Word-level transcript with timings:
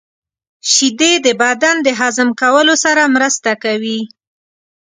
•شیدې 0.71 1.11
د 1.25 1.27
بدن 1.41 1.75
د 1.85 1.87
هضم 1.99 2.29
کولو 2.41 2.73
سره 2.83 3.03
مرسته 3.15 3.51
کوي. 3.63 3.99